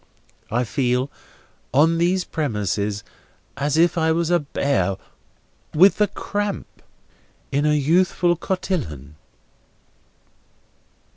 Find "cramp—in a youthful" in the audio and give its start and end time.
6.07-8.35